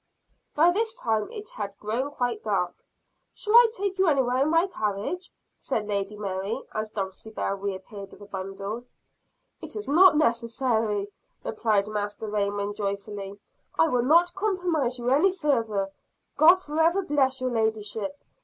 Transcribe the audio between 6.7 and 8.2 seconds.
as Dulcibel reappeared with